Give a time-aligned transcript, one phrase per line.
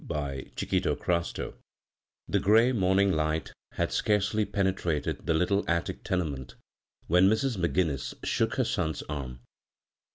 [0.03, 0.15] b,
[0.57, 1.53] Google T CHAPTER IV
[2.33, 6.55] ,HE gray monuog light had scarcely penetrated the little attic tenement
[7.05, 7.55] when Mrs.
[7.57, 9.41] McGinnis shook her son's arm.